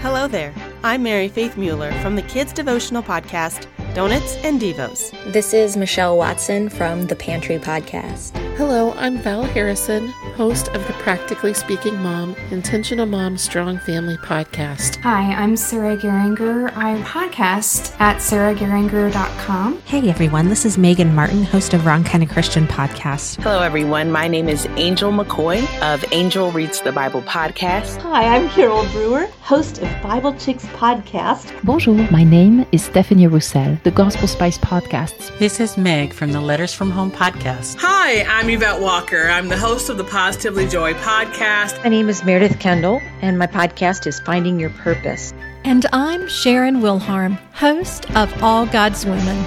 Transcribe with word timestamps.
Hello 0.00 0.26
there. 0.26 0.54
I'm 0.82 1.02
Mary 1.02 1.28
Faith 1.28 1.58
Mueller 1.58 1.92
from 2.00 2.16
the 2.16 2.22
Kids 2.22 2.54
Devotional 2.54 3.02
Podcast, 3.02 3.66
Donuts 3.94 4.36
and 4.44 4.60
Devos. 4.60 5.10
This 5.32 5.52
is 5.52 5.76
Michelle 5.76 6.16
Watson 6.16 6.68
from 6.68 7.06
the 7.08 7.16
Pantry 7.16 7.58
Podcast. 7.58 8.36
Hello, 8.56 8.92
I'm 8.92 9.18
Val 9.18 9.42
Harrison, 9.42 10.08
host 10.36 10.68
of 10.68 10.86
the 10.86 10.92
Practically 10.94 11.54
Speaking 11.54 11.96
Mom, 12.02 12.36
Intentional 12.50 13.06
Mom 13.06 13.36
Strong 13.38 13.78
Family 13.80 14.16
podcast. 14.18 14.96
Hi, 15.00 15.32
I'm 15.32 15.56
Sarah 15.56 15.96
Geringer. 15.96 16.70
I 16.76 17.00
podcast 17.02 17.98
at 18.00 18.18
sarahgeringer.com. 18.18 19.80
Hey 19.86 20.08
everyone, 20.10 20.50
this 20.50 20.64
is 20.66 20.76
Megan 20.76 21.14
Martin, 21.14 21.42
host 21.42 21.72
of 21.74 21.86
Wrong 21.86 22.04
Kind 22.04 22.22
of 22.22 22.28
Christian 22.28 22.66
podcast. 22.66 23.42
Hello 23.42 23.62
everyone, 23.62 24.12
my 24.12 24.28
name 24.28 24.48
is 24.48 24.66
Angel 24.76 25.10
McCoy 25.10 25.62
of 25.82 26.04
Angel 26.12 26.52
Reads 26.52 26.82
the 26.82 26.92
Bible 26.92 27.22
podcast. 27.22 28.00
Hi, 28.02 28.36
I'm 28.36 28.48
Carol 28.50 28.84
Brewer, 28.92 29.26
host 29.40 29.78
of 29.78 30.02
Bible 30.02 30.34
Chicks 30.34 30.66
podcast. 30.66 31.60
Bonjour, 31.64 31.96
my 32.10 32.24
name 32.24 32.66
is 32.72 32.84
Stephanie 32.84 33.26
Roussel, 33.26 33.79
the 33.82 33.90
Gospel 33.90 34.28
Spice 34.28 34.58
podcasts. 34.58 35.36
This 35.38 35.58
is 35.58 35.78
Meg 35.78 36.12
from 36.12 36.32
the 36.32 36.40
Letters 36.40 36.74
from 36.74 36.90
Home 36.90 37.10
podcast. 37.10 37.76
Hi, 37.78 38.22
I'm 38.24 38.50
Yvette 38.50 38.80
Walker. 38.80 39.28
I'm 39.28 39.48
the 39.48 39.56
host 39.56 39.88
of 39.88 39.96
the 39.96 40.04
Positively 40.04 40.68
Joy 40.68 40.92
podcast. 40.94 41.82
My 41.82 41.88
name 41.88 42.10
is 42.10 42.22
Meredith 42.22 42.58
Kendall, 42.58 43.00
and 43.22 43.38
my 43.38 43.46
podcast 43.46 44.06
is 44.06 44.20
Finding 44.20 44.60
Your 44.60 44.70
Purpose. 44.70 45.32
And 45.64 45.86
I'm 45.94 46.28
Sharon 46.28 46.76
Wilharm, 46.82 47.38
host 47.54 48.10
of 48.16 48.42
All 48.42 48.66
God's 48.66 49.06
Women. 49.06 49.46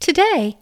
Today, 0.00 0.58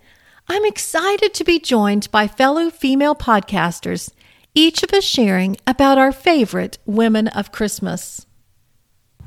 I'm 0.47 0.67
excited 0.67 1.33
to 1.35 1.45
be 1.45 1.59
joined 1.59 2.11
by 2.11 2.29
fellow 2.29 2.69
female 2.69 3.15
podcasters, 3.15 4.11
each 4.55 4.83
of 4.83 4.93
us 4.93 5.03
sharing 5.03 5.57
about 5.67 5.97
our 5.97 6.13
favorite 6.13 6.77
women 6.85 7.29
of 7.29 7.51
Christmas. 7.51 8.27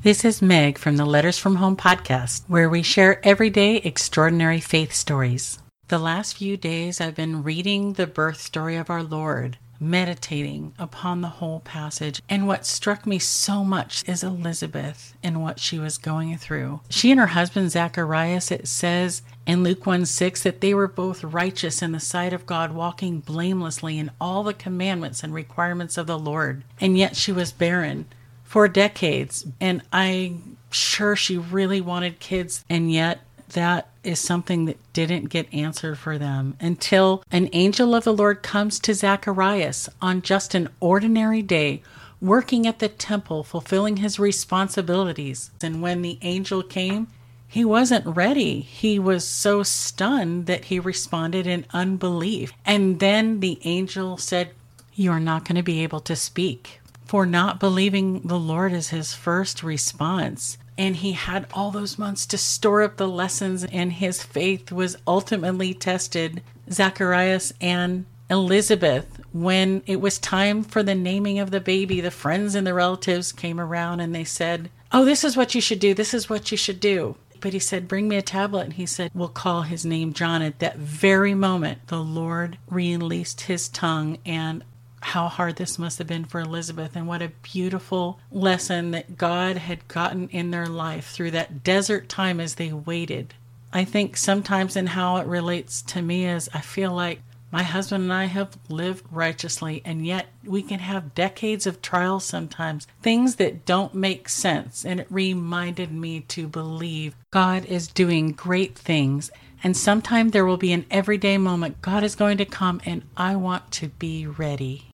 This 0.04 0.24
is 0.24 0.40
Meg 0.40 0.78
from 0.78 0.96
the 0.96 1.04
Letters 1.04 1.36
from 1.36 1.56
Home 1.56 1.76
podcast, 1.76 2.44
where 2.46 2.70
we 2.70 2.82
share 2.82 3.20
everyday 3.26 3.78
extraordinary 3.78 4.60
faith 4.60 4.92
stories. 4.92 5.58
The 5.88 5.98
last 5.98 6.36
few 6.36 6.56
days, 6.56 7.00
I've 7.00 7.16
been 7.16 7.42
reading 7.42 7.94
the 7.94 8.06
birth 8.06 8.40
story 8.40 8.76
of 8.76 8.88
our 8.88 9.02
Lord, 9.02 9.58
meditating 9.80 10.74
upon 10.78 11.20
the 11.20 11.28
whole 11.28 11.60
passage. 11.60 12.22
And 12.28 12.46
what 12.46 12.66
struck 12.66 13.06
me 13.06 13.18
so 13.18 13.64
much 13.64 14.06
is 14.08 14.22
Elizabeth 14.22 15.14
and 15.22 15.42
what 15.42 15.58
she 15.60 15.78
was 15.78 15.98
going 15.98 16.36
through. 16.36 16.80
She 16.88 17.10
and 17.10 17.20
her 17.20 17.28
husband, 17.28 17.70
Zacharias, 17.70 18.50
it 18.50 18.68
says 18.68 19.22
in 19.46 19.62
Luke 19.62 19.86
1 19.86 20.06
6 20.06 20.42
that 20.42 20.60
they 20.60 20.74
were 20.74 20.88
both 20.88 21.24
righteous 21.24 21.82
in 21.82 21.92
the 21.92 22.00
sight 22.00 22.32
of 22.32 22.46
God, 22.46 22.72
walking 22.72 23.20
blamelessly 23.20 23.98
in 23.98 24.10
all 24.20 24.42
the 24.42 24.54
commandments 24.54 25.22
and 25.22 25.32
requirements 25.32 25.96
of 25.96 26.06
the 26.06 26.18
Lord. 26.18 26.64
And 26.80 26.98
yet 26.98 27.16
she 27.16 27.32
was 27.32 27.52
barren 27.52 28.06
for 28.44 28.68
decades. 28.68 29.46
And 29.60 29.82
I'm 29.92 30.56
sure 30.70 31.16
she 31.16 31.36
really 31.36 31.80
wanted 31.80 32.18
kids, 32.20 32.64
and 32.68 32.92
yet 32.92 33.20
that 33.50 33.88
is 34.04 34.20
something 34.20 34.66
that 34.66 34.78
didn't 34.92 35.26
get 35.26 35.52
answered 35.52 35.98
for 35.98 36.18
them 36.18 36.56
until 36.60 37.22
an 37.30 37.48
angel 37.52 37.94
of 37.94 38.04
the 38.04 38.12
Lord 38.12 38.42
comes 38.42 38.78
to 38.80 38.94
Zacharias 38.94 39.88
on 40.00 40.22
just 40.22 40.54
an 40.54 40.68
ordinary 40.80 41.42
day, 41.42 41.82
working 42.20 42.66
at 42.66 42.78
the 42.78 42.88
temple, 42.88 43.44
fulfilling 43.44 43.98
his 43.98 44.18
responsibilities. 44.18 45.50
And 45.62 45.80
when 45.80 46.02
the 46.02 46.18
angel 46.22 46.62
came, 46.62 47.08
he 47.46 47.64
wasn't 47.64 48.06
ready. 48.06 48.60
He 48.60 48.98
was 48.98 49.26
so 49.26 49.62
stunned 49.62 50.46
that 50.46 50.66
he 50.66 50.78
responded 50.78 51.46
in 51.46 51.64
unbelief. 51.70 52.52
And 52.66 53.00
then 53.00 53.40
the 53.40 53.58
angel 53.64 54.18
said, 54.18 54.50
You 54.94 55.12
are 55.12 55.20
not 55.20 55.46
going 55.46 55.56
to 55.56 55.62
be 55.62 55.82
able 55.82 56.00
to 56.00 56.14
speak. 56.14 56.80
For 57.06 57.24
not 57.24 57.58
believing 57.58 58.20
the 58.20 58.38
Lord 58.38 58.74
is 58.74 58.90
his 58.90 59.14
first 59.14 59.62
response 59.62 60.58
and 60.78 60.96
he 60.96 61.12
had 61.12 61.46
all 61.52 61.72
those 61.72 61.98
months 61.98 62.24
to 62.26 62.38
store 62.38 62.82
up 62.82 62.96
the 62.96 63.08
lessons 63.08 63.64
and 63.64 63.94
his 63.94 64.22
faith 64.22 64.70
was 64.70 64.96
ultimately 65.06 65.74
tested. 65.74 66.40
Zacharias 66.70 67.52
and 67.60 68.06
elizabeth 68.30 69.20
when 69.32 69.82
it 69.86 70.00
was 70.00 70.18
time 70.18 70.62
for 70.62 70.82
the 70.82 70.94
naming 70.94 71.38
of 71.38 71.50
the 71.50 71.60
baby 71.60 71.98
the 72.02 72.10
friends 72.10 72.54
and 72.54 72.66
the 72.66 72.74
relatives 72.74 73.32
came 73.32 73.58
around 73.58 74.00
and 74.00 74.14
they 74.14 74.24
said 74.24 74.68
oh 74.92 75.02
this 75.02 75.24
is 75.24 75.36
what 75.36 75.54
you 75.54 75.60
should 75.60 75.80
do. 75.80 75.94
This 75.94 76.14
is 76.14 76.30
what 76.30 76.50
you 76.50 76.56
should 76.56 76.78
do. 76.80 77.16
But 77.40 77.52
he 77.52 77.58
said 77.58 77.88
bring 77.88 78.08
me 78.08 78.16
a 78.16 78.22
tablet. 78.22 78.64
And 78.64 78.72
he 78.74 78.86
said 78.86 79.10
we'll 79.14 79.28
call 79.28 79.62
his 79.62 79.84
name 79.84 80.12
john. 80.12 80.42
At 80.42 80.60
that 80.60 80.76
very 80.76 81.34
moment 81.34 81.88
the 81.88 82.02
lord 82.02 82.58
released 82.68 83.42
his 83.42 83.68
tongue 83.68 84.18
and 84.24 84.62
how 85.00 85.28
hard 85.28 85.56
this 85.56 85.78
must 85.78 85.98
have 85.98 86.06
been 86.06 86.24
for 86.24 86.40
Elizabeth 86.40 86.96
and 86.96 87.06
what 87.06 87.22
a 87.22 87.32
beautiful 87.42 88.18
lesson 88.30 88.90
that 88.92 89.16
God 89.16 89.56
had 89.56 89.88
gotten 89.88 90.28
in 90.28 90.50
their 90.50 90.66
life 90.66 91.10
through 91.10 91.32
that 91.32 91.62
desert 91.62 92.08
time 92.08 92.40
as 92.40 92.56
they 92.56 92.72
waited. 92.72 93.34
I 93.72 93.84
think 93.84 94.16
sometimes 94.16 94.76
in 94.76 94.88
how 94.88 95.16
it 95.16 95.26
relates 95.26 95.82
to 95.82 96.02
me 96.02 96.26
is 96.26 96.48
I 96.54 96.60
feel 96.60 96.92
like 96.92 97.20
my 97.50 97.62
husband 97.62 98.04
and 98.04 98.12
I 98.12 98.24
have 98.26 98.58
lived 98.68 99.06
righteously, 99.10 99.80
and 99.84 100.04
yet 100.06 100.26
we 100.44 100.62
can 100.62 100.80
have 100.80 101.14
decades 101.14 101.66
of 101.66 101.80
trials 101.80 102.24
sometimes, 102.24 102.86
things 103.02 103.36
that 103.36 103.64
don't 103.64 103.94
make 103.94 104.28
sense. 104.28 104.84
And 104.84 105.00
it 105.00 105.06
reminded 105.08 105.90
me 105.90 106.20
to 106.28 106.46
believe 106.46 107.16
God 107.30 107.64
is 107.64 107.88
doing 107.88 108.32
great 108.32 108.76
things. 108.76 109.30
And 109.64 109.76
sometime 109.76 110.30
there 110.30 110.44
will 110.44 110.58
be 110.58 110.72
an 110.72 110.84
everyday 110.90 111.38
moment. 111.38 111.80
God 111.80 112.04
is 112.04 112.14
going 112.14 112.36
to 112.38 112.44
come, 112.44 112.82
and 112.84 113.02
I 113.16 113.34
want 113.36 113.70
to 113.72 113.88
be 113.88 114.26
ready. 114.26 114.87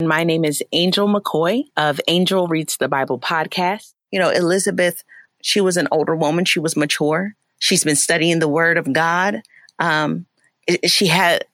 My 0.00 0.24
name 0.24 0.46
is 0.46 0.62
Angel 0.72 1.06
McCoy 1.06 1.64
of 1.76 2.00
Angel 2.08 2.46
Reads 2.46 2.78
the 2.78 2.88
Bible 2.88 3.18
podcast. 3.18 3.92
You 4.10 4.18
know, 4.18 4.30
Elizabeth, 4.30 5.04
she 5.42 5.60
was 5.60 5.76
an 5.76 5.88
older 5.90 6.16
woman. 6.16 6.46
She 6.46 6.58
was 6.58 6.74
mature. 6.74 7.34
She's 7.58 7.84
been 7.84 7.96
studying 7.96 8.38
the 8.38 8.48
Word 8.48 8.78
of 8.78 8.90
God. 8.92 9.42
Um, 9.78 10.26
she 10.86 11.06
had, 11.06 11.44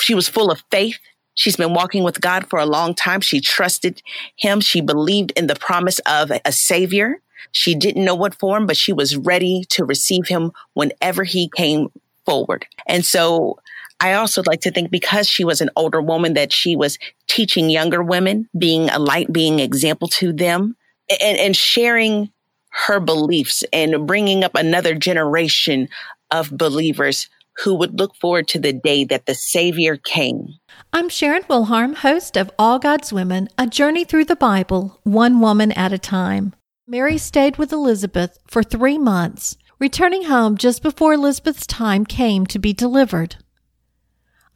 she 0.00 0.14
was 0.14 0.28
full 0.28 0.50
of 0.50 0.64
faith. 0.70 0.98
She's 1.34 1.56
been 1.56 1.74
walking 1.74 2.02
with 2.02 2.20
God 2.20 2.48
for 2.48 2.58
a 2.58 2.66
long 2.66 2.92
time. 2.94 3.20
She 3.20 3.40
trusted 3.40 4.02
Him. 4.36 4.60
She 4.60 4.80
believed 4.80 5.32
in 5.36 5.46
the 5.46 5.54
promise 5.54 6.00
of 6.00 6.32
a 6.44 6.52
Savior. 6.52 7.20
She 7.52 7.76
didn't 7.76 8.04
know 8.04 8.14
what 8.16 8.34
form, 8.34 8.66
but 8.66 8.76
she 8.76 8.92
was 8.92 9.16
ready 9.16 9.64
to 9.70 9.84
receive 9.84 10.26
Him 10.26 10.50
whenever 10.74 11.22
He 11.22 11.50
came 11.54 11.90
forward. 12.24 12.66
And 12.86 13.04
so 13.04 13.58
I 14.00 14.14
also 14.14 14.42
like 14.46 14.60
to 14.62 14.70
think 14.70 14.90
because 14.90 15.28
she 15.28 15.44
was 15.44 15.60
an 15.60 15.70
older 15.76 16.02
woman 16.02 16.34
that 16.34 16.52
she 16.52 16.76
was 16.76 16.98
teaching 17.28 17.70
younger 17.70 18.02
women, 18.02 18.48
being 18.56 18.90
a 18.90 18.98
light, 18.98 19.32
being 19.32 19.58
example 19.58 20.08
to 20.08 20.32
them 20.32 20.76
and, 21.20 21.38
and 21.38 21.56
sharing 21.56 22.30
her 22.70 23.00
beliefs 23.00 23.64
and 23.72 24.06
bringing 24.06 24.44
up 24.44 24.54
another 24.54 24.94
generation 24.94 25.88
of 26.30 26.50
believers 26.50 27.28
who 27.58 27.74
would 27.74 27.98
look 27.98 28.14
forward 28.16 28.46
to 28.48 28.58
the 28.58 28.72
day 28.72 29.04
that 29.04 29.24
the 29.24 29.34
Savior 29.34 29.96
came. 29.96 30.48
I'm 30.92 31.08
Sharon 31.08 31.42
Wilharm, 31.44 31.96
host 31.96 32.36
of 32.36 32.50
All 32.58 32.78
God's 32.78 33.14
Women, 33.14 33.48
a 33.56 33.66
journey 33.66 34.04
through 34.04 34.26
the 34.26 34.36
Bible, 34.36 35.00
one 35.04 35.40
woman 35.40 35.72
at 35.72 35.92
a 35.92 35.98
time. 35.98 36.54
Mary 36.86 37.16
stayed 37.16 37.56
with 37.56 37.72
Elizabeth 37.72 38.38
for 38.46 38.62
three 38.62 38.98
months, 38.98 39.56
returning 39.78 40.24
home 40.24 40.58
just 40.58 40.82
before 40.82 41.14
Elizabeth's 41.14 41.66
time 41.66 42.04
came 42.04 42.46
to 42.46 42.58
be 42.58 42.74
delivered. 42.74 43.36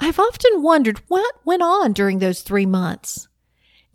I've 0.02 0.18
often 0.18 0.62
wondered 0.62 1.02
what 1.08 1.34
went 1.44 1.62
on 1.62 1.92
during 1.92 2.18
those 2.18 2.40
three 2.40 2.64
months. 2.64 3.28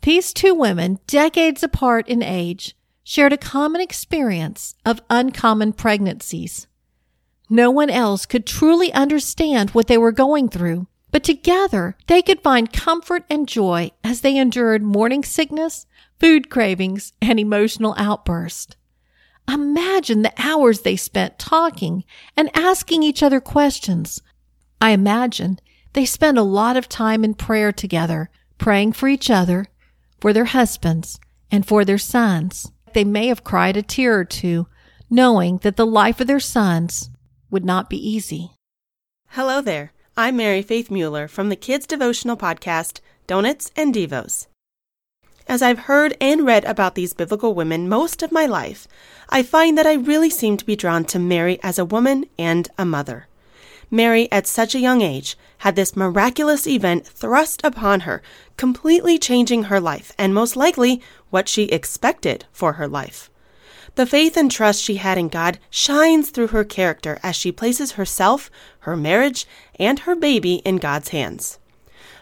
These 0.02 0.32
two 0.32 0.54
women, 0.54 1.00
decades 1.08 1.64
apart 1.64 2.08
in 2.08 2.22
age, 2.22 2.76
shared 3.02 3.32
a 3.32 3.36
common 3.36 3.80
experience 3.80 4.76
of 4.84 5.02
uncommon 5.10 5.72
pregnancies. 5.72 6.68
No 7.50 7.72
one 7.72 7.90
else 7.90 8.24
could 8.24 8.46
truly 8.46 8.92
understand 8.92 9.70
what 9.70 9.88
they 9.88 9.98
were 9.98 10.12
going 10.12 10.48
through, 10.48 10.86
but 11.10 11.24
together 11.24 11.96
they 12.06 12.22
could 12.22 12.40
find 12.40 12.72
comfort 12.72 13.24
and 13.28 13.48
joy 13.48 13.90
as 14.04 14.20
they 14.20 14.36
endured 14.36 14.82
morning 14.82 15.24
sickness, 15.24 15.86
food 16.20 16.50
cravings, 16.50 17.14
and 17.20 17.40
emotional 17.40 17.96
outbursts. 17.98 18.76
Imagine 19.48 20.22
the 20.22 20.34
hours 20.38 20.80
they 20.80 20.96
spent 20.96 21.38
talking 21.38 22.04
and 22.36 22.48
asking 22.56 23.02
each 23.02 23.24
other 23.24 23.40
questions. 23.40 24.22
I 24.80 24.90
imagine 24.90 25.58
they 25.96 26.04
spend 26.04 26.36
a 26.36 26.42
lot 26.42 26.76
of 26.76 26.90
time 26.90 27.24
in 27.24 27.32
prayer 27.32 27.72
together, 27.72 28.28
praying 28.58 28.92
for 28.92 29.08
each 29.08 29.30
other, 29.30 29.64
for 30.20 30.30
their 30.30 30.44
husbands, 30.44 31.18
and 31.50 31.66
for 31.66 31.86
their 31.86 31.96
sons. 31.96 32.70
They 32.92 33.02
may 33.02 33.28
have 33.28 33.42
cried 33.42 33.78
a 33.78 33.82
tear 33.82 34.18
or 34.18 34.24
two, 34.26 34.66
knowing 35.08 35.56
that 35.58 35.76
the 35.76 35.86
life 35.86 36.20
of 36.20 36.26
their 36.26 36.38
sons 36.38 37.08
would 37.50 37.64
not 37.64 37.88
be 37.88 37.96
easy. 37.96 38.50
Hello 39.30 39.62
there. 39.62 39.92
I'm 40.18 40.36
Mary 40.36 40.60
Faith 40.60 40.90
Mueller 40.90 41.28
from 41.28 41.48
the 41.48 41.56
Kids 41.56 41.86
Devotional 41.86 42.36
Podcast, 42.36 43.00
Donuts 43.26 43.70
and 43.74 43.94
Devos. 43.94 44.48
As 45.48 45.62
I've 45.62 45.88
heard 45.88 46.14
and 46.20 46.44
read 46.44 46.66
about 46.66 46.94
these 46.94 47.14
biblical 47.14 47.54
women 47.54 47.88
most 47.88 48.22
of 48.22 48.30
my 48.30 48.44
life, 48.44 48.86
I 49.30 49.42
find 49.42 49.78
that 49.78 49.86
I 49.86 49.94
really 49.94 50.28
seem 50.28 50.58
to 50.58 50.66
be 50.66 50.76
drawn 50.76 51.06
to 51.06 51.18
Mary 51.18 51.58
as 51.62 51.78
a 51.78 51.86
woman 51.86 52.26
and 52.38 52.68
a 52.76 52.84
mother. 52.84 53.28
Mary, 53.90 54.30
at 54.32 54.46
such 54.46 54.74
a 54.74 54.80
young 54.80 55.00
age, 55.00 55.38
had 55.58 55.76
this 55.76 55.96
miraculous 55.96 56.66
event 56.66 57.06
thrust 57.06 57.60
upon 57.64 58.00
her, 58.00 58.22
completely 58.56 59.18
changing 59.18 59.64
her 59.64 59.80
life 59.80 60.12
and 60.18 60.34
most 60.34 60.56
likely 60.56 61.00
what 61.30 61.48
she 61.48 61.64
expected 61.64 62.44
for 62.52 62.74
her 62.74 62.88
life. 62.88 63.30
The 63.96 64.06
faith 64.06 64.36
and 64.36 64.50
trust 64.50 64.82
she 64.82 64.96
had 64.96 65.16
in 65.16 65.28
God 65.28 65.58
shines 65.70 66.28
through 66.30 66.48
her 66.48 66.64
character 66.64 67.18
as 67.22 67.34
she 67.34 67.50
places 67.50 67.92
herself, 67.92 68.50
her 68.80 68.96
marriage, 68.96 69.46
and 69.78 70.00
her 70.00 70.14
baby 70.14 70.56
in 70.66 70.76
God's 70.76 71.08
hands. 71.08 71.58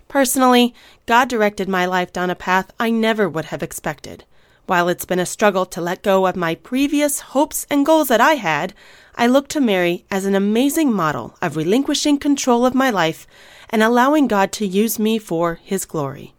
Personally, 0.06 0.72
God 1.06 1.28
directed 1.28 1.68
my 1.68 1.86
life 1.86 2.12
down 2.12 2.30
a 2.30 2.36
path 2.36 2.70
I 2.78 2.90
never 2.90 3.28
would 3.28 3.46
have 3.46 3.62
expected. 3.62 4.24
While 4.66 4.88
it's 4.88 5.04
been 5.04 5.18
a 5.18 5.26
struggle 5.26 5.66
to 5.66 5.80
let 5.82 6.02
go 6.02 6.26
of 6.26 6.36
my 6.36 6.54
previous 6.54 7.20
hopes 7.20 7.66
and 7.68 7.84
goals 7.84 8.08
that 8.08 8.20
I 8.20 8.34
had, 8.34 8.72
I 9.14 9.26
look 9.26 9.48
to 9.48 9.60
Mary 9.60 10.06
as 10.10 10.24
an 10.24 10.34
amazing 10.34 10.90
model 10.90 11.36
of 11.42 11.56
relinquishing 11.56 12.18
control 12.18 12.64
of 12.64 12.74
my 12.74 12.88
life 12.88 13.26
and 13.68 13.82
allowing 13.82 14.26
God 14.26 14.52
to 14.52 14.66
use 14.66 14.98
me 14.98 15.18
for 15.18 15.60
His 15.62 15.84
glory. 15.84 16.34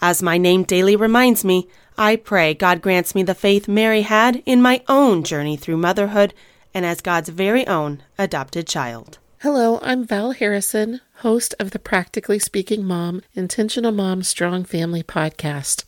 As 0.00 0.22
my 0.22 0.38
name 0.38 0.64
daily 0.64 0.96
reminds 0.96 1.44
me, 1.44 1.68
I 1.96 2.16
pray 2.16 2.52
God 2.54 2.82
grants 2.82 3.14
me 3.14 3.22
the 3.22 3.34
faith 3.34 3.68
Mary 3.68 4.02
had 4.02 4.42
in 4.44 4.60
my 4.60 4.82
own 4.88 5.22
journey 5.22 5.56
through 5.56 5.76
motherhood 5.76 6.34
and 6.74 6.84
as 6.84 7.00
God's 7.00 7.28
very 7.28 7.66
own 7.66 8.02
adopted 8.18 8.66
child. 8.66 9.18
Hello, 9.40 9.78
I'm 9.82 10.04
Val 10.04 10.32
Harrison, 10.32 11.00
host 11.18 11.54
of 11.60 11.70
the 11.70 11.78
Practically 11.78 12.40
Speaking 12.40 12.84
Mom 12.84 13.22
Intentional 13.34 13.92
Mom 13.92 14.24
Strong 14.24 14.64
Family 14.64 15.04
podcast. 15.04 15.87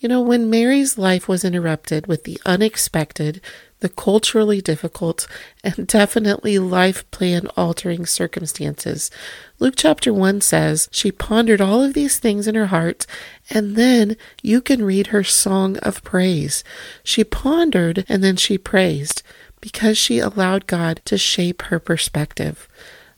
You 0.00 0.08
know, 0.08 0.22
when 0.22 0.48
Mary's 0.48 0.96
life 0.96 1.28
was 1.28 1.44
interrupted 1.44 2.06
with 2.06 2.24
the 2.24 2.40
unexpected, 2.46 3.42
the 3.80 3.90
culturally 3.90 4.62
difficult, 4.62 5.26
and 5.62 5.86
definitely 5.86 6.58
life 6.58 7.08
plan 7.10 7.48
altering 7.54 8.06
circumstances, 8.06 9.10
Luke 9.58 9.74
chapter 9.76 10.10
1 10.10 10.40
says 10.40 10.88
she 10.90 11.12
pondered 11.12 11.60
all 11.60 11.82
of 11.82 11.92
these 11.92 12.18
things 12.18 12.48
in 12.48 12.54
her 12.54 12.66
heart, 12.68 13.04
and 13.50 13.76
then 13.76 14.16
you 14.42 14.62
can 14.62 14.82
read 14.82 15.08
her 15.08 15.22
song 15.22 15.76
of 15.78 16.02
praise. 16.02 16.64
She 17.04 17.22
pondered 17.22 18.06
and 18.08 18.24
then 18.24 18.36
she 18.36 18.56
praised 18.56 19.22
because 19.60 19.98
she 19.98 20.18
allowed 20.18 20.66
God 20.66 21.02
to 21.04 21.18
shape 21.18 21.60
her 21.62 21.78
perspective. 21.78 22.66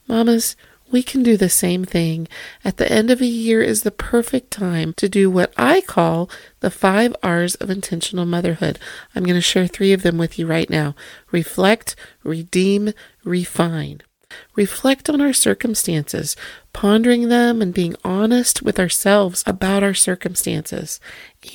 Mamas, 0.05 0.57
we 0.93 1.03
can 1.03 1.23
do 1.23 1.35
the 1.35 1.49
same 1.49 1.83
thing. 1.83 2.27
At 2.63 2.77
the 2.77 2.89
end 2.89 3.09
of 3.09 3.19
a 3.19 3.25
year 3.25 3.63
is 3.63 3.81
the 3.81 3.91
perfect 3.91 4.51
time 4.51 4.93
to 4.93 5.09
do 5.09 5.27
what 5.29 5.51
I 5.57 5.81
call 5.81 6.29
the 6.59 6.69
five 6.69 7.15
R's 7.23 7.55
of 7.55 7.71
intentional 7.71 8.27
motherhood. 8.27 8.77
I'm 9.15 9.23
going 9.23 9.33
to 9.35 9.41
share 9.41 9.65
three 9.65 9.91
of 9.91 10.03
them 10.03 10.19
with 10.19 10.37
you 10.37 10.45
right 10.45 10.69
now 10.69 10.95
reflect, 11.31 11.95
redeem, 12.23 12.93
refine. 13.25 14.01
Reflect 14.55 15.09
on 15.09 15.19
our 15.21 15.33
circumstances, 15.33 16.35
pondering 16.73 17.27
them 17.29 17.61
and 17.61 17.73
being 17.73 17.95
honest 18.03 18.61
with 18.61 18.79
ourselves 18.79 19.43
about 19.45 19.83
our 19.83 19.93
circumstances, 19.93 20.99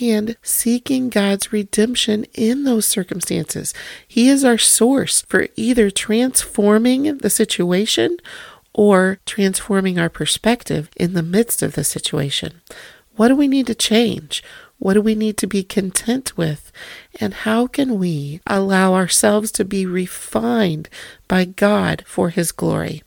and 0.00 0.36
seeking 0.42 1.08
God's 1.08 1.52
redemption 1.52 2.24
in 2.34 2.64
those 2.64 2.86
circumstances. 2.86 3.74
He 4.06 4.28
is 4.28 4.44
our 4.44 4.58
source 4.58 5.22
for 5.22 5.48
either 5.56 5.90
transforming 5.90 7.18
the 7.18 7.30
situation 7.30 8.16
or 8.78 9.18
transforming 9.26 9.98
our 9.98 10.08
perspective 10.08 10.88
in 10.94 11.12
the 11.12 11.22
midst 11.22 11.62
of 11.62 11.74
the 11.74 11.82
situation. 11.82 12.60
What 13.16 13.26
do 13.26 13.34
we 13.34 13.48
need 13.48 13.66
to 13.66 13.74
change? 13.74 14.40
What 14.78 14.94
do 14.94 15.00
we 15.02 15.16
need 15.16 15.36
to 15.38 15.48
be 15.48 15.64
content 15.64 16.36
with? 16.36 16.70
And 17.20 17.34
how 17.34 17.66
can 17.66 17.98
we 17.98 18.40
allow 18.46 18.94
ourselves 18.94 19.50
to 19.52 19.64
be 19.64 19.84
refined 19.84 20.88
by 21.26 21.44
God 21.44 22.04
for 22.06 22.30
His 22.30 22.52
glory? 22.52 23.02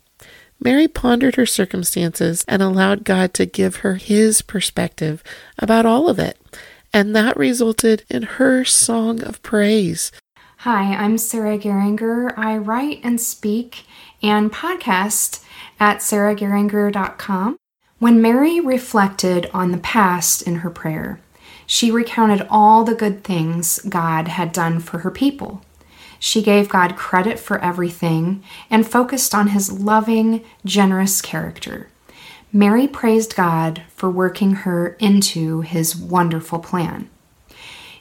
Mary 0.59 0.89
pondered 0.89 1.37
her 1.37 1.45
circumstances 1.45 2.43
and 2.49 2.61
allowed 2.61 3.05
God 3.05 3.33
to 3.35 3.45
give 3.45 3.77
her 3.77 3.95
His 3.95 4.41
perspective 4.41 5.23
about 5.57 5.85
all 5.85 6.09
of 6.09 6.19
it. 6.19 6.37
And 6.91 7.15
that 7.15 7.37
resulted 7.37 8.03
in 8.09 8.23
her 8.23 8.65
song 8.65 9.23
of 9.23 9.41
praise. 9.41 10.11
Hi, 10.61 10.93
I'm 10.93 11.17
Sarah 11.17 11.57
Geringer. 11.57 12.35
I 12.37 12.55
write 12.55 12.99
and 13.03 13.19
speak 13.19 13.83
and 14.21 14.53
podcast 14.53 15.43
at 15.79 16.01
sarahgeringer.com. 16.01 17.57
When 17.97 18.21
Mary 18.21 18.59
reflected 18.59 19.49
on 19.55 19.71
the 19.71 19.79
past 19.79 20.43
in 20.43 20.57
her 20.57 20.69
prayer, 20.69 21.19
she 21.65 21.89
recounted 21.89 22.45
all 22.47 22.83
the 22.83 22.93
good 22.93 23.23
things 23.23 23.79
God 23.89 24.27
had 24.27 24.51
done 24.51 24.79
for 24.79 24.99
her 24.99 25.09
people. 25.09 25.63
She 26.19 26.43
gave 26.43 26.69
God 26.69 26.95
credit 26.95 27.39
for 27.39 27.57
everything 27.57 28.43
and 28.69 28.87
focused 28.87 29.33
on 29.33 29.47
his 29.47 29.71
loving, 29.71 30.45
generous 30.63 31.23
character. 31.23 31.87
Mary 32.53 32.87
praised 32.87 33.35
God 33.35 33.81
for 33.95 34.11
working 34.11 34.53
her 34.57 34.89
into 34.99 35.61
his 35.61 35.95
wonderful 35.95 36.59
plan. 36.59 37.09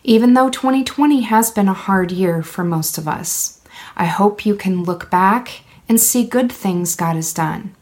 Even 0.03 0.35
though 0.35 0.49
2020 0.49 1.23
has 1.23 1.51
been 1.51 1.69
a 1.69 1.75
hard 1.75 2.11
year 2.11 2.43
for 2.43 2.65
most 2.65 2.97
of 2.97 3.07
us, 3.07 3.61
I 3.97 4.07
hope 4.07 4.47
you 4.47 4.55
can 4.55 4.83
look 4.83 5.11
back 5.11 5.63
and 5.89 6.01
see 6.01 6.25
good 6.25 6.51
things 6.51 6.97
God 6.97 7.17
has 7.17 7.33
done. 7.35 7.75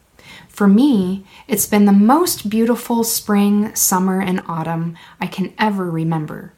For 0.49 0.67
me, 0.67 1.25
it's 1.47 1.67
been 1.67 1.85
the 1.85 1.93
most 1.93 2.51
beautiful 2.51 3.05
spring, 3.05 3.73
summer, 3.77 4.21
and 4.21 4.43
autumn 4.49 4.97
I 5.21 5.27
can 5.29 5.53
ever 5.59 5.89
remember. 5.89 6.53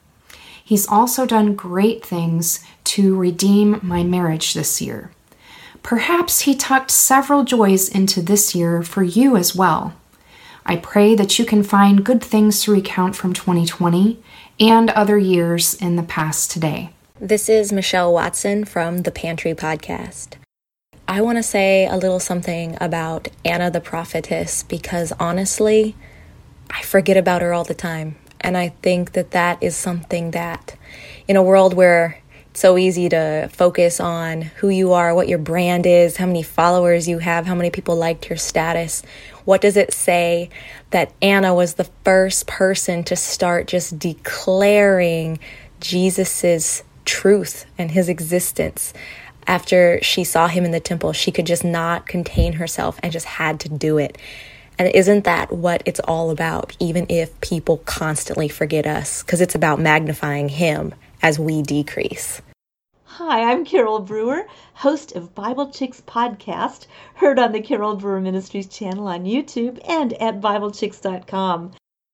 He's 0.63 0.87
also 0.87 1.27
done 1.27 1.53
great 1.53 2.03
things 2.03 2.63
to 2.85 3.15
redeem 3.15 3.79
my 3.83 4.03
marriage 4.03 4.55
this 4.55 4.81
year. 4.81 5.11
Perhaps 5.83 6.41
He 6.41 6.55
tucked 6.55 6.89
several 6.89 7.43
joys 7.43 7.89
into 7.89 8.21
this 8.23 8.55
year 8.55 8.81
for 8.81 9.03
you 9.03 9.37
as 9.37 9.55
well. 9.55 9.93
I 10.65 10.75
pray 10.77 11.15
that 11.15 11.39
you 11.39 11.45
can 11.45 11.63
find 11.63 12.05
good 12.05 12.23
things 12.23 12.63
to 12.63 12.71
recount 12.71 13.15
from 13.15 13.33
2020 13.33 14.21
and 14.59 14.89
other 14.91 15.17
years 15.17 15.73
in 15.73 15.95
the 15.95 16.03
past 16.03 16.51
today. 16.51 16.91
This 17.19 17.49
is 17.49 17.73
Michelle 17.73 18.13
Watson 18.13 18.65
from 18.65 18.99
the 18.99 19.11
Pantry 19.11 19.53
Podcast. 19.53 20.35
I 21.07 21.21
want 21.21 21.37
to 21.37 21.43
say 21.43 21.87
a 21.87 21.97
little 21.97 22.19
something 22.19 22.77
about 22.79 23.27
Anna 23.43 23.69
the 23.69 23.81
prophetess 23.81 24.63
because 24.63 25.11
honestly, 25.19 25.95
I 26.69 26.83
forget 26.83 27.17
about 27.17 27.41
her 27.41 27.53
all 27.53 27.63
the 27.63 27.73
time. 27.73 28.15
And 28.39 28.57
I 28.57 28.69
think 28.81 29.11
that 29.13 29.31
that 29.31 29.61
is 29.61 29.75
something 29.75 30.31
that, 30.31 30.75
in 31.27 31.35
a 31.35 31.43
world 31.43 31.73
where 31.73 32.21
so 32.53 32.77
easy 32.77 33.09
to 33.09 33.49
focus 33.53 33.99
on 33.99 34.41
who 34.41 34.69
you 34.69 34.93
are, 34.93 35.15
what 35.15 35.27
your 35.27 35.39
brand 35.39 35.85
is, 35.85 36.17
how 36.17 36.25
many 36.25 36.43
followers 36.43 37.07
you 37.07 37.19
have, 37.19 37.45
how 37.45 37.55
many 37.55 37.69
people 37.69 37.95
liked 37.95 38.29
your 38.29 38.37
status, 38.37 39.03
what 39.45 39.61
does 39.61 39.77
it 39.77 39.93
say 39.93 40.49
that 40.91 41.13
Anna 41.21 41.53
was 41.53 41.75
the 41.75 41.89
first 42.03 42.47
person 42.47 43.03
to 43.05 43.15
start 43.15 43.67
just 43.67 43.97
declaring 43.97 45.39
Jesus's 45.79 46.83
truth 47.05 47.65
and 47.77 47.91
his 47.91 48.09
existence? 48.09 48.93
after 49.47 49.99
she 50.01 50.23
saw 50.23 50.47
him 50.47 50.65
in 50.65 50.71
the 50.71 50.79
temple, 50.79 51.13
she 51.13 51.31
could 51.31 51.45
just 51.45 51.63
not 51.63 52.05
contain 52.05 52.53
herself 52.53 52.99
and 53.03 53.11
just 53.11 53.25
had 53.25 53.59
to 53.61 53.69
do 53.69 53.97
it. 53.97 54.17
And 54.77 54.89
isn't 54.95 55.25
that 55.25 55.51
what 55.51 55.83
it's 55.85 55.99
all 55.99 56.31
about, 56.31 56.75
even 56.79 57.05
if 57.09 57.39
people 57.41 57.77
constantly 57.79 58.47
forget 58.47 58.87
us? 58.87 59.21
Because 59.21 59.41
it's 59.41 59.55
about 59.55 59.79
magnifying 59.79 60.49
him 60.49 60.93
as 61.21 61.39
we 61.39 61.61
decrease. 61.61 62.41
Hi, 63.03 63.51
I'm 63.51 63.65
Carol 63.65 63.99
Brewer, 63.99 64.47
host 64.75 65.15
of 65.15 65.35
Bible 65.35 65.69
Chicks 65.69 66.01
podcast, 66.07 66.87
heard 67.15 67.37
on 67.37 67.51
the 67.51 67.61
Carol 67.61 67.95
Brewer 67.95 68.21
Ministries 68.21 68.67
channel 68.67 69.07
on 69.07 69.25
YouTube 69.25 69.79
and 69.87 70.13
at 70.13 70.41
BibleChicks.com. 70.41 71.71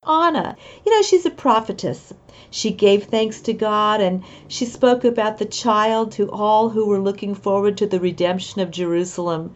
Anna, 0.08 0.58
you 0.86 0.92
know, 0.92 1.02
she's 1.02 1.26
a 1.26 1.30
prophetess, 1.30 2.14
she 2.50 2.72
gave 2.72 3.06
thanks 3.06 3.42
to 3.42 3.54
God 3.54 4.02
and 4.02 4.24
she 4.48 4.66
spoke 4.66 5.04
about 5.04 5.38
the 5.38 5.46
child 5.46 6.12
to 6.14 6.32
all 6.32 6.70
who 6.70 6.88
were 6.88 7.00
looking 7.00 7.36
forward 7.36 7.78
to 7.78 7.86
the 7.86 8.00
redemption 8.00 8.62
of 8.62 8.72
Jerusalem. 8.72 9.56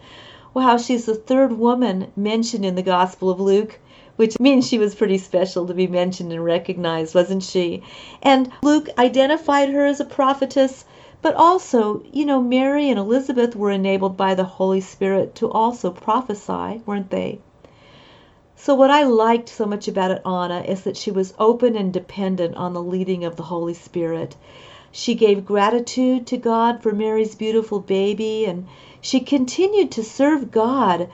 Wow, 0.54 0.78
she's 0.78 1.06
the 1.06 1.16
third 1.16 1.58
woman 1.58 2.12
mentioned 2.16 2.66
in 2.66 2.76
the 2.76 2.84
Gospel 2.84 3.30
of 3.30 3.40
Luke 3.40 3.80
which 4.22 4.40
means 4.40 4.68
she 4.68 4.78
was 4.78 4.94
pretty 4.94 5.18
special 5.18 5.66
to 5.66 5.74
be 5.74 5.88
mentioned 5.88 6.32
and 6.32 6.46
recognized, 6.46 7.16
wasn't 7.16 7.42
she? 7.42 7.82
And 8.22 8.52
Luke 8.62 8.88
identified 8.96 9.70
her 9.70 9.88
as 9.88 10.00
a 10.00 10.06
prophetess, 10.06 10.86
but 11.24 11.34
also, 11.34 12.04
you 12.14 12.24
know, 12.24 12.40
Mary 12.40 12.88
and 12.88 13.00
Elizabeth 13.00 13.56
were 13.56 13.72
enabled 13.72 14.16
by 14.16 14.36
the 14.36 14.44
Holy 14.44 14.80
Spirit 14.80 15.34
to 15.34 15.50
also 15.50 15.90
prophesy, 15.90 16.84
weren't 16.86 17.10
they? 17.10 17.40
So, 18.56 18.76
what 18.76 18.92
I 18.92 19.02
liked 19.02 19.50
so 19.50 19.66
much 19.66 19.88
about 19.88 20.12
it, 20.12 20.22
Anna, 20.24 20.62
is 20.68 20.84
that 20.84 20.98
she 20.98 21.10
was 21.10 21.34
open 21.40 21.76
and 21.76 21.92
dependent 21.92 22.56
on 22.56 22.74
the 22.74 22.84
leading 22.84 23.24
of 23.24 23.38
the 23.38 23.50
Holy 23.50 23.74
Spirit. 23.74 24.36
She 24.92 25.16
gave 25.16 25.48
gratitude 25.48 26.28
to 26.28 26.38
God 26.38 26.84
for 26.84 26.92
Mary's 26.92 27.34
beautiful 27.34 27.80
baby, 27.80 28.46
and 28.46 28.68
she 29.02 29.20
continued 29.20 29.90
to 29.94 30.04
serve 30.04 30.52
God 30.52 31.10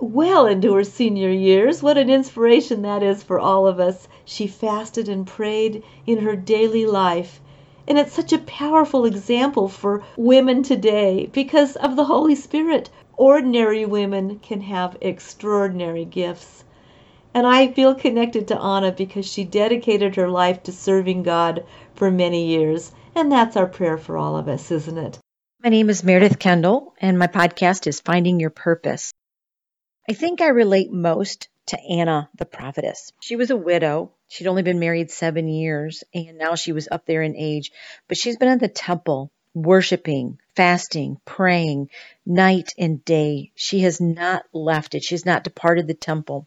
well 0.00 0.46
into 0.46 0.74
her 0.74 0.84
senior 0.84 1.30
years. 1.30 1.82
What 1.82 1.98
an 1.98 2.08
inspiration 2.08 2.82
that 2.82 3.02
is 3.02 3.22
for 3.22 3.40
all 3.40 3.66
of 3.66 3.80
us. 3.80 4.06
She 4.24 4.46
fasted 4.46 5.08
and 5.08 5.26
prayed 5.26 5.82
in 6.06 6.18
her 6.18 6.36
daily 6.36 6.86
life. 6.86 7.40
And 7.86 7.98
it's 7.98 8.12
such 8.12 8.32
a 8.32 8.38
powerful 8.38 9.04
example 9.04 9.68
for 9.68 10.04
women 10.16 10.62
today 10.62 11.28
because 11.32 11.74
of 11.76 11.96
the 11.96 12.04
Holy 12.04 12.34
Spirit. 12.34 12.90
Ordinary 13.16 13.86
women 13.86 14.38
can 14.40 14.60
have 14.60 14.96
extraordinary 15.00 16.04
gifts. 16.04 16.64
And 17.34 17.46
I 17.46 17.68
feel 17.68 17.94
connected 17.94 18.48
to 18.48 18.60
Anna 18.60 18.92
because 18.92 19.26
she 19.26 19.44
dedicated 19.44 20.16
her 20.16 20.28
life 20.28 20.62
to 20.64 20.72
serving 20.72 21.22
God 21.22 21.64
for 21.94 22.10
many 22.10 22.46
years. 22.46 22.92
And 23.14 23.32
that's 23.32 23.56
our 23.56 23.66
prayer 23.66 23.98
for 23.98 24.16
all 24.16 24.36
of 24.36 24.48
us, 24.48 24.70
isn't 24.70 24.98
it? 24.98 25.18
My 25.62 25.70
name 25.70 25.90
is 25.90 26.04
Meredith 26.04 26.38
Kendall, 26.38 26.94
and 27.00 27.18
my 27.18 27.26
podcast 27.26 27.86
is 27.88 28.00
Finding 28.00 28.38
Your 28.38 28.50
Purpose. 28.50 29.12
I 30.10 30.14
think 30.14 30.40
I 30.40 30.48
relate 30.48 30.90
most 30.90 31.48
to 31.66 31.78
Anna 31.78 32.30
the 32.34 32.46
prophetess. 32.46 33.12
She 33.20 33.36
was 33.36 33.50
a 33.50 33.56
widow. 33.56 34.12
She'd 34.28 34.46
only 34.46 34.62
been 34.62 34.78
married 34.78 35.10
seven 35.10 35.48
years, 35.48 36.02
and 36.14 36.38
now 36.38 36.54
she 36.54 36.72
was 36.72 36.88
up 36.90 37.04
there 37.04 37.20
in 37.20 37.36
age. 37.36 37.72
But 38.08 38.16
she's 38.16 38.38
been 38.38 38.48
at 38.48 38.58
the 38.58 38.68
temple 38.68 39.30
worshiping, 39.52 40.38
fasting, 40.56 41.18
praying 41.26 41.90
night 42.24 42.72
and 42.78 43.04
day. 43.04 43.52
She 43.54 43.80
has 43.80 44.00
not 44.00 44.46
left 44.54 44.94
it. 44.94 45.04
She's 45.04 45.26
not 45.26 45.44
departed 45.44 45.86
the 45.86 45.94
temple. 45.94 46.46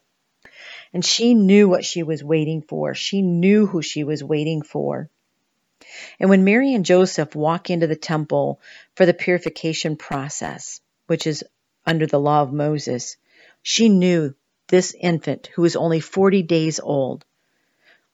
And 0.92 1.04
she 1.04 1.34
knew 1.34 1.68
what 1.68 1.84
she 1.84 2.02
was 2.02 2.24
waiting 2.24 2.62
for. 2.62 2.96
She 2.96 3.22
knew 3.22 3.66
who 3.66 3.80
she 3.80 4.02
was 4.02 4.24
waiting 4.24 4.62
for. 4.62 5.08
And 6.18 6.28
when 6.28 6.42
Mary 6.42 6.74
and 6.74 6.84
Joseph 6.84 7.36
walk 7.36 7.70
into 7.70 7.86
the 7.86 7.94
temple 7.94 8.60
for 8.96 9.06
the 9.06 9.14
purification 9.14 9.96
process, 9.96 10.80
which 11.06 11.28
is 11.28 11.44
under 11.86 12.08
the 12.08 12.20
law 12.20 12.42
of 12.42 12.52
Moses, 12.52 13.16
she 13.62 13.88
knew 13.88 14.34
this 14.68 14.94
infant, 14.98 15.48
who 15.54 15.62
was 15.62 15.76
only 15.76 16.00
40 16.00 16.42
days 16.42 16.80
old, 16.80 17.24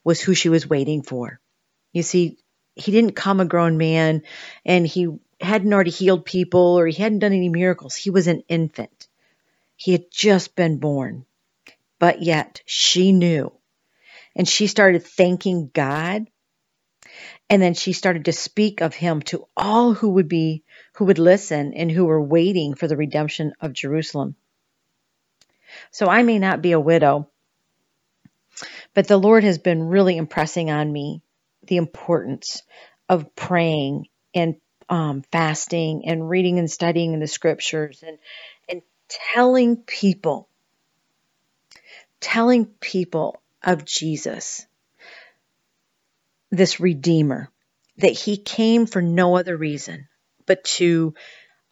was 0.04 0.20
who 0.20 0.34
she 0.34 0.48
was 0.48 0.68
waiting 0.68 1.02
for. 1.02 1.40
You 1.92 2.02
see, 2.02 2.38
he 2.74 2.92
didn't 2.92 3.12
come 3.12 3.40
a 3.40 3.44
grown 3.44 3.78
man 3.78 4.22
and 4.64 4.86
he 4.86 5.08
hadn't 5.40 5.72
already 5.72 5.90
healed 5.90 6.24
people 6.24 6.78
or 6.78 6.86
he 6.86 7.00
hadn't 7.00 7.20
done 7.20 7.32
any 7.32 7.48
miracles. 7.48 7.94
He 7.94 8.10
was 8.10 8.26
an 8.26 8.42
infant. 8.48 9.08
He 9.76 9.92
had 9.92 10.10
just 10.10 10.56
been 10.56 10.78
born. 10.78 11.24
But 11.98 12.22
yet 12.22 12.62
she 12.66 13.12
knew. 13.12 13.52
And 14.36 14.48
she 14.48 14.66
started 14.66 15.04
thanking 15.04 15.70
God 15.72 16.28
and 17.50 17.62
then 17.62 17.74
she 17.74 17.92
started 17.92 18.26
to 18.26 18.32
speak 18.32 18.80
of 18.80 18.94
him 18.94 19.22
to 19.22 19.46
all 19.56 19.94
who 19.94 20.10
would 20.10 20.28
be, 20.28 20.64
who 20.94 21.06
would 21.06 21.18
listen 21.18 21.72
and 21.72 21.90
who 21.90 22.04
were 22.04 22.22
waiting 22.22 22.74
for 22.74 22.86
the 22.86 22.96
redemption 22.96 23.52
of 23.60 23.72
Jerusalem. 23.72 24.36
So 25.90 26.06
I 26.06 26.22
may 26.22 26.38
not 26.38 26.62
be 26.62 26.72
a 26.72 26.80
widow, 26.80 27.28
but 28.94 29.08
the 29.08 29.16
Lord 29.16 29.44
has 29.44 29.58
been 29.58 29.88
really 29.88 30.16
impressing 30.16 30.70
on 30.70 30.92
me 30.92 31.22
the 31.64 31.76
importance 31.76 32.62
of 33.08 33.34
praying 33.34 34.06
and 34.34 34.56
um, 34.88 35.22
fasting 35.32 36.02
and 36.06 36.28
reading 36.28 36.58
and 36.58 36.70
studying 36.70 37.12
in 37.12 37.20
the 37.20 37.26
scriptures 37.26 38.02
and, 38.06 38.18
and 38.68 38.82
telling 39.34 39.76
people, 39.76 40.48
telling 42.20 42.66
people 42.66 43.40
of 43.62 43.84
Jesus 43.84 44.66
this 46.50 46.80
Redeemer, 46.80 47.50
that 47.98 48.12
He 48.12 48.36
came 48.38 48.86
for 48.86 49.02
no 49.02 49.36
other 49.36 49.56
reason 49.56 50.08
but 50.48 50.64
to 50.64 51.14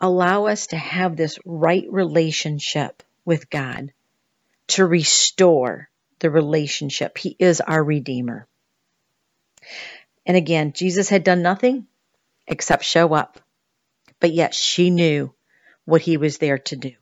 allow 0.00 0.46
us 0.46 0.68
to 0.68 0.76
have 0.76 1.16
this 1.16 1.38
right 1.44 1.86
relationship 1.90 3.02
with 3.25 3.50
God, 3.50 3.92
to 4.68 4.85
restore 4.85 5.88
the 6.18 6.30
relationship. 6.30 7.18
He 7.18 7.37
is 7.38 7.61
our 7.61 7.82
Redeemer. 7.82 8.46
And 10.25 10.37
again, 10.37 10.73
Jesus 10.73 11.08
had 11.08 11.25
done 11.25 11.42
nothing 11.42 11.87
except 12.46 12.85
show 12.85 13.12
up, 13.14 13.38
but 14.20 14.32
yet 14.32 14.54
she 14.54 14.90
knew 14.90 15.32
what 15.85 16.02
he 16.02 16.16
was 16.16 16.38
there 16.38 16.58
to 16.58 16.76
do. 16.76 16.92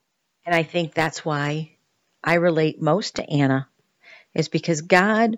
And 0.44 0.54
I 0.54 0.62
think 0.62 0.92
that's 0.92 1.24
why 1.24 1.76
I 2.22 2.34
relate 2.34 2.82
most 2.82 3.16
to 3.16 3.28
Anna, 3.28 3.68
is 4.34 4.48
because 4.48 4.82
God 4.82 5.36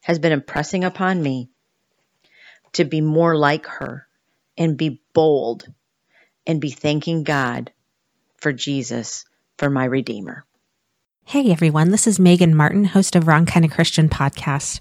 has 0.00 0.18
been 0.18 0.32
impressing 0.32 0.84
upon 0.84 1.22
me 1.22 1.50
to 2.72 2.84
be 2.84 3.00
more 3.00 3.36
like 3.36 3.66
her 3.66 4.06
and 4.56 4.76
be 4.76 5.00
bold 5.12 5.66
and 6.46 6.60
be 6.60 6.70
thanking 6.70 7.24
God 7.24 7.72
for 8.36 8.52
Jesus, 8.52 9.24
for 9.56 9.70
my 9.70 9.84
Redeemer. 9.84 10.44
Hey 11.28 11.52
everyone, 11.52 11.90
this 11.90 12.06
is 12.06 12.18
Megan 12.18 12.56
Martin, 12.56 12.84
host 12.84 13.14
of 13.14 13.28
Wrong 13.28 13.44
Kind 13.44 13.66
of 13.66 13.70
Christian 13.70 14.08
podcast. 14.08 14.80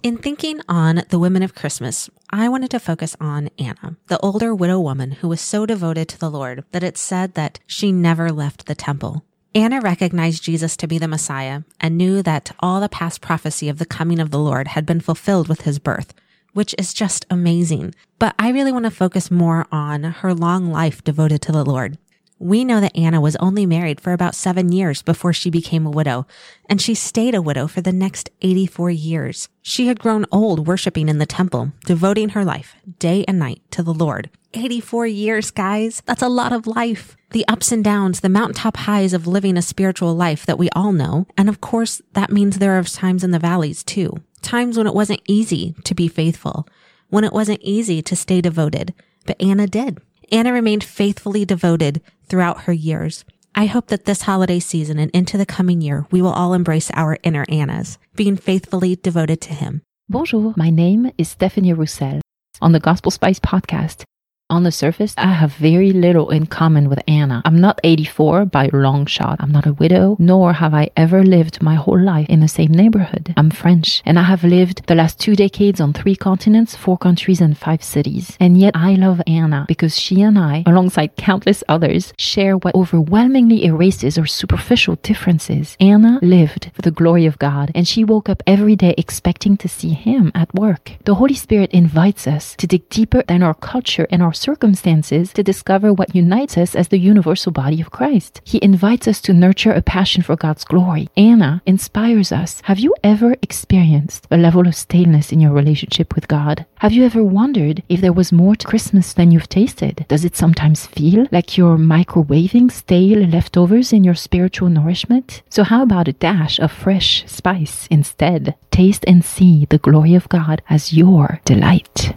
In 0.00 0.16
thinking 0.16 0.60
on 0.68 1.02
the 1.08 1.18
women 1.18 1.42
of 1.42 1.56
Christmas, 1.56 2.08
I 2.30 2.48
wanted 2.48 2.70
to 2.70 2.78
focus 2.78 3.16
on 3.18 3.50
Anna, 3.58 3.96
the 4.06 4.20
older 4.20 4.54
widow 4.54 4.78
woman 4.78 5.10
who 5.10 5.26
was 5.26 5.40
so 5.40 5.66
devoted 5.66 6.06
to 6.10 6.20
the 6.20 6.30
Lord 6.30 6.62
that 6.70 6.84
it 6.84 6.96
said 6.96 7.34
that 7.34 7.58
she 7.66 7.90
never 7.90 8.30
left 8.30 8.66
the 8.66 8.76
temple. 8.76 9.24
Anna 9.56 9.80
recognized 9.80 10.44
Jesus 10.44 10.76
to 10.76 10.86
be 10.86 10.98
the 10.98 11.08
Messiah 11.08 11.62
and 11.80 11.98
knew 11.98 12.22
that 12.22 12.52
all 12.60 12.80
the 12.80 12.88
past 12.88 13.20
prophecy 13.20 13.68
of 13.68 13.78
the 13.80 13.84
coming 13.84 14.20
of 14.20 14.30
the 14.30 14.38
Lord 14.38 14.68
had 14.68 14.86
been 14.86 15.00
fulfilled 15.00 15.48
with 15.48 15.62
his 15.62 15.80
birth, 15.80 16.14
which 16.52 16.76
is 16.78 16.94
just 16.94 17.26
amazing. 17.28 17.92
But 18.20 18.36
I 18.38 18.50
really 18.50 18.70
want 18.70 18.84
to 18.84 18.92
focus 18.92 19.32
more 19.32 19.66
on 19.72 20.04
her 20.04 20.32
long 20.32 20.70
life 20.70 21.02
devoted 21.02 21.42
to 21.42 21.50
the 21.50 21.64
Lord. 21.64 21.98
We 22.42 22.64
know 22.64 22.80
that 22.80 22.96
Anna 22.96 23.20
was 23.20 23.36
only 23.36 23.66
married 23.66 24.00
for 24.00 24.12
about 24.12 24.34
seven 24.34 24.72
years 24.72 25.00
before 25.00 25.32
she 25.32 25.48
became 25.48 25.86
a 25.86 25.90
widow, 25.90 26.26
and 26.68 26.82
she 26.82 26.92
stayed 26.92 27.36
a 27.36 27.40
widow 27.40 27.68
for 27.68 27.82
the 27.82 27.92
next 27.92 28.30
84 28.40 28.90
years. 28.90 29.48
She 29.62 29.86
had 29.86 30.00
grown 30.00 30.26
old 30.32 30.66
worshiping 30.66 31.08
in 31.08 31.18
the 31.18 31.24
temple, 31.24 31.70
devoting 31.86 32.30
her 32.30 32.44
life 32.44 32.74
day 32.98 33.24
and 33.28 33.38
night 33.38 33.62
to 33.70 33.84
the 33.84 33.94
Lord. 33.94 34.28
84 34.54 35.06
years, 35.06 35.52
guys. 35.52 36.02
That's 36.04 36.20
a 36.20 36.28
lot 36.28 36.52
of 36.52 36.66
life. 36.66 37.16
The 37.30 37.46
ups 37.46 37.70
and 37.70 37.84
downs, 37.84 38.18
the 38.18 38.28
mountaintop 38.28 38.76
highs 38.76 39.12
of 39.12 39.28
living 39.28 39.56
a 39.56 39.62
spiritual 39.62 40.16
life 40.16 40.44
that 40.46 40.58
we 40.58 40.68
all 40.70 40.90
know. 40.90 41.28
And 41.38 41.48
of 41.48 41.60
course, 41.60 42.02
that 42.14 42.32
means 42.32 42.58
there 42.58 42.76
are 42.76 42.82
times 42.82 43.22
in 43.22 43.30
the 43.30 43.38
valleys 43.38 43.84
too. 43.84 44.20
Times 44.42 44.76
when 44.76 44.88
it 44.88 44.96
wasn't 44.96 45.22
easy 45.28 45.76
to 45.84 45.94
be 45.94 46.08
faithful, 46.08 46.66
when 47.08 47.22
it 47.22 47.32
wasn't 47.32 47.62
easy 47.62 48.02
to 48.02 48.16
stay 48.16 48.40
devoted. 48.40 48.94
But 49.26 49.40
Anna 49.40 49.68
did. 49.68 50.00
Anna 50.32 50.50
remained 50.50 50.82
faithfully 50.82 51.44
devoted 51.44 52.00
throughout 52.26 52.62
her 52.62 52.72
years. 52.72 53.26
I 53.54 53.66
hope 53.66 53.88
that 53.88 54.06
this 54.06 54.22
holiday 54.22 54.60
season 54.60 54.98
and 54.98 55.10
into 55.10 55.36
the 55.36 55.44
coming 55.44 55.82
year, 55.82 56.06
we 56.10 56.22
will 56.22 56.32
all 56.32 56.54
embrace 56.54 56.90
our 56.94 57.18
inner 57.22 57.44
Annas, 57.50 57.98
being 58.16 58.38
faithfully 58.38 58.96
devoted 58.96 59.42
to 59.42 59.52
Him. 59.52 59.82
Bonjour, 60.08 60.54
my 60.56 60.70
name 60.70 61.12
is 61.18 61.28
Stephanie 61.28 61.74
Roussel. 61.74 62.22
On 62.62 62.72
the 62.72 62.80
Gospel 62.80 63.10
Spice 63.10 63.40
podcast, 63.40 64.04
on 64.52 64.64
the 64.64 64.70
surface, 64.70 65.14
I 65.16 65.32
have 65.32 65.54
very 65.54 65.92
little 65.92 66.28
in 66.28 66.44
common 66.46 66.90
with 66.90 67.00
Anna. 67.08 67.40
I'm 67.46 67.58
not 67.58 67.80
84 67.82 68.44
by 68.44 68.68
long 68.72 69.06
shot. 69.06 69.38
I'm 69.40 69.50
not 69.50 69.66
a 69.66 69.72
widow, 69.72 70.16
nor 70.18 70.52
have 70.52 70.74
I 70.74 70.90
ever 70.94 71.22
lived 71.22 71.62
my 71.62 71.74
whole 71.74 71.98
life 71.98 72.28
in 72.28 72.40
the 72.40 72.48
same 72.48 72.70
neighborhood. 72.70 73.32
I'm 73.38 73.50
French, 73.50 74.02
and 74.04 74.18
I 74.18 74.24
have 74.24 74.44
lived 74.44 74.86
the 74.86 74.94
last 74.94 75.18
two 75.18 75.34
decades 75.34 75.80
on 75.80 75.94
three 75.94 76.14
continents, 76.14 76.76
four 76.76 76.98
countries, 76.98 77.40
and 77.40 77.56
five 77.56 77.82
cities. 77.82 78.36
And 78.38 78.58
yet 78.58 78.76
I 78.76 78.94
love 78.94 79.22
Anna 79.26 79.64
because 79.66 79.98
she 79.98 80.20
and 80.20 80.38
I, 80.38 80.64
alongside 80.66 81.16
countless 81.16 81.64
others, 81.66 82.12
share 82.18 82.58
what 82.58 82.74
overwhelmingly 82.74 83.64
erases 83.64 84.18
our 84.18 84.26
superficial 84.26 84.96
differences. 84.96 85.78
Anna 85.80 86.18
lived 86.20 86.70
for 86.74 86.82
the 86.82 86.90
glory 86.90 87.24
of 87.24 87.38
God, 87.38 87.72
and 87.74 87.88
she 87.88 88.04
woke 88.04 88.28
up 88.28 88.42
every 88.46 88.76
day 88.76 88.94
expecting 88.98 89.56
to 89.56 89.68
see 89.68 89.94
Him 89.94 90.30
at 90.34 90.54
work. 90.54 90.92
The 91.04 91.14
Holy 91.14 91.34
Spirit 91.34 91.70
invites 91.70 92.26
us 92.26 92.54
to 92.56 92.66
dig 92.66 92.86
deeper 92.90 93.22
than 93.26 93.42
our 93.42 93.54
culture 93.54 94.06
and 94.10 94.22
our 94.22 94.34
circumstances 94.42 95.32
to 95.32 95.42
discover 95.42 95.92
what 95.92 96.14
unites 96.14 96.58
us 96.58 96.74
as 96.74 96.88
the 96.88 96.98
universal 96.98 97.52
body 97.52 97.80
of 97.80 97.90
Christ. 97.90 98.40
He 98.44 98.58
invites 98.62 99.06
us 99.06 99.20
to 99.22 99.32
nurture 99.32 99.72
a 99.72 99.80
passion 99.80 100.22
for 100.22 100.36
God's 100.36 100.64
glory. 100.64 101.08
Anna 101.16 101.62
inspires 101.64 102.32
us. 102.32 102.60
Have 102.64 102.80
you 102.80 102.94
ever 103.04 103.36
experienced 103.40 104.26
a 104.30 104.36
level 104.36 104.66
of 104.66 104.74
staleness 104.74 105.32
in 105.32 105.40
your 105.40 105.52
relationship 105.52 106.14
with 106.14 106.28
God? 106.28 106.66
Have 106.80 106.92
you 106.92 107.04
ever 107.04 107.22
wondered 107.22 107.82
if 107.88 108.00
there 108.00 108.12
was 108.12 108.32
more 108.32 108.56
to 108.56 108.66
Christmas 108.66 109.12
than 109.12 109.30
you've 109.30 109.48
tasted? 109.48 110.04
Does 110.08 110.24
it 110.24 110.36
sometimes 110.36 110.86
feel 110.86 111.26
like 111.30 111.56
you're 111.56 111.78
microwaving 111.78 112.70
stale 112.72 113.20
leftovers 113.20 113.92
in 113.92 114.02
your 114.02 114.16
spiritual 114.16 114.68
nourishment? 114.68 115.42
So 115.48 115.62
how 115.62 115.82
about 115.82 116.08
a 116.08 116.12
dash 116.12 116.58
of 116.58 116.72
fresh 116.72 117.24
spice 117.26 117.86
instead? 117.90 118.56
Taste 118.70 119.04
and 119.06 119.24
see 119.24 119.66
the 119.66 119.78
glory 119.78 120.14
of 120.14 120.28
God 120.28 120.62
as 120.68 120.92
your 120.92 121.40
delight. 121.44 122.14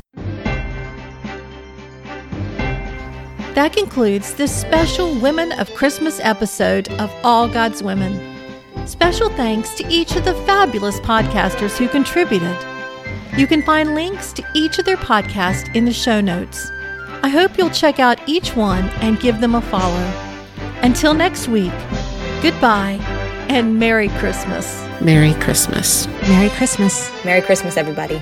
That 3.56 3.72
concludes 3.72 4.34
this 4.34 4.54
special 4.54 5.18
Women 5.22 5.54
of 5.54 5.74
Christmas 5.76 6.20
episode 6.20 6.90
of 7.00 7.10
All 7.24 7.48
God's 7.48 7.82
Women. 7.82 8.20
Special 8.86 9.30
thanks 9.30 9.74
to 9.76 9.88
each 9.88 10.14
of 10.18 10.26
the 10.26 10.36
fabulous 10.46 11.00
podcasters 11.00 11.78
who 11.78 11.88
contributed. 11.88 12.54
You 13.38 13.48
can 13.48 13.64
find 13.64 13.96
links 13.96 14.34
to 14.34 14.46
each 14.54 14.78
of 14.78 14.84
their 14.84 14.98
podcasts 14.98 15.74
in 15.74 15.86
the 15.86 15.94
show 15.94 16.20
notes. 16.20 16.70
I 17.24 17.30
hope 17.30 17.58
you'll 17.58 17.70
check 17.70 17.98
out 17.98 18.20
each 18.28 18.58
one 18.58 18.90
and 19.00 19.22
give 19.22 19.40
them 19.40 19.56
a 19.56 19.62
follow. 19.62 20.04
Until 20.82 21.14
next 21.14 21.48
week, 21.48 21.72
Goodbye 22.42 23.00
and 23.48 23.80
Merry 23.80 24.10
Christmas. 24.10 24.86
Merry 25.00 25.34
Christmas. 25.36 26.08
Merry 26.28 26.50
Christmas. 26.50 27.10
Merry 27.24 27.42
Christmas, 27.42 27.78
everybody. 27.78 28.22